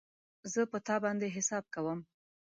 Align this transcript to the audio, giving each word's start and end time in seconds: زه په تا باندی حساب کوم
زه 0.53 0.61
په 0.71 0.77
تا 0.87 0.95
باندی 1.03 1.29
حساب 1.35 1.63
کوم 1.73 1.99